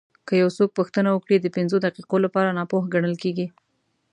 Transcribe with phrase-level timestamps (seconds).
[0.27, 3.47] که یو څوک پوښتنه وکړي د پنځو دقیقو لپاره ناپوه ګڼل کېږي.